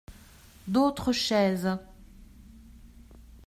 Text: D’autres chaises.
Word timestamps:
D’autres 0.67 1.11
chaises. 1.11 1.77